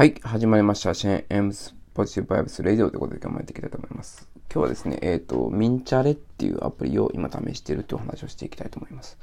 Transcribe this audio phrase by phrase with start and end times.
[0.00, 0.94] はい、始まりました。
[0.94, 4.30] シェーン・エムス・ポジティブ・バイブス・レディオということで頑張っていきたいと思います。
[4.50, 9.18] 今日はですね、えっ、と、ミンチャレっていうアプリを今試しているというお話をしていきたいと思います。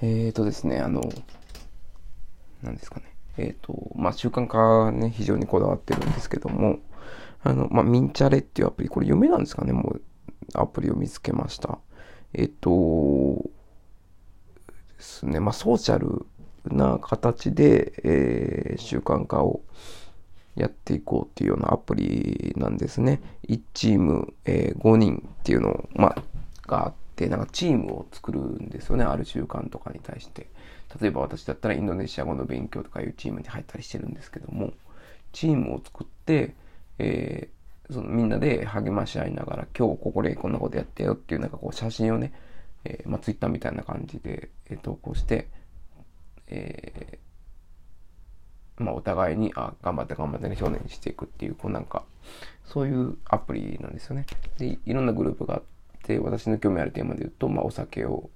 [0.00, 1.02] えっ、とですね、あの、
[2.62, 3.14] 何ですかね。
[3.36, 6.78] えっ、と、まあ、習慣化ね、非常にこだわってるんですけども、
[7.42, 10.02] あの、まあ、ミンチャレっていうアプリ、これ夢なんですかね、もう、
[10.54, 11.78] アプリを見つけました。
[12.32, 13.50] えっ、と、
[14.96, 16.24] ですね、まあ、ソーシャル
[16.74, 19.62] な形で、えー習慣化を
[20.56, 23.20] やっていこうっていうようなアプリなんですね。
[23.48, 26.22] 1チーム、えー5人っていうの、まあ、
[26.66, 29.04] があって、なんかチームを作るんですよね。
[29.04, 30.48] ある習慣とかに対して。
[31.00, 34.72] 例えば私だったらインドネシア語の勉強とかいうチームに入ったりしてるんですけども、
[35.32, 36.54] チームを作って、
[36.98, 37.56] えー
[37.88, 42.32] そのみんなで励まし合いながら、今日ここでこんなことやってよっていうなんかこう写真をね、
[42.84, 45.48] えーまあ、ツイッターみたいな感じで、えー投稿して、
[46.48, 47.25] えー
[48.78, 52.04] まあ、お互いに、あ、頑張って頑張ってね、少年にしていくっていう、こうなんか、
[52.64, 54.26] そういうアプリなんですよね。
[54.58, 55.62] で、いろんなグループがあっ
[56.02, 58.30] て、私の興味あるテーマで言うと、まあ、お酒を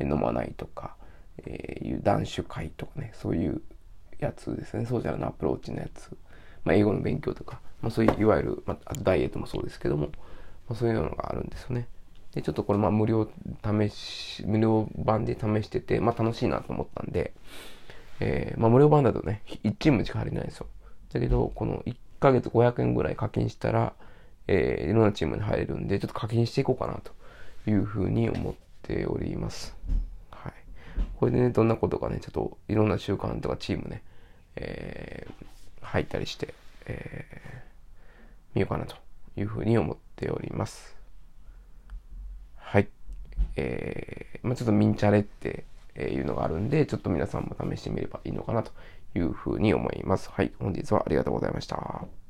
[0.00, 0.96] 飲まないとか、
[1.38, 3.60] えーいう男子会とかね、そういう
[4.18, 6.16] やつですね、ソーシャルなアプローチのやつ。
[6.64, 10.12] まあ、英語の勉強とか、まあ、そういう、いわゆる、まあ、ダイエットもそうですけども、ま
[10.70, 11.88] あ、そういうのがあるんですよね。
[12.32, 13.28] で、ちょっとこれ、まあ、無料
[13.62, 17.32] 試し、無料版で試してて、まあ、楽しいなと思ったんで、
[18.20, 20.66] えーまあ、無料版だとね、1チームしか入れないんですよ。
[21.12, 23.92] だけど、この1ヶ月500円ぐらい課金したら、
[24.46, 27.12] えーいろんなチームに入れるんで、ちょっと課金していこうかなと
[27.70, 29.76] いうふうに思っております。
[30.30, 30.52] はい。
[31.16, 34.02] これでね、どんなことがね、ちょっといろんな習慣とかチームね、
[34.56, 35.44] えー
[35.80, 36.54] 入ったりして、
[36.86, 37.64] えー
[38.54, 38.96] 見ようかなと
[39.36, 40.94] いうふうに思っております。
[42.56, 42.88] はい。
[43.56, 48.72] えーまあ、ちょっとミンチャレってえいうのがあるんで、ちょっと皆さんも試してみればいいのかなと
[49.14, 50.30] いうふうに思います。
[50.30, 50.52] はい。
[50.58, 52.23] 本日はありがとうございました。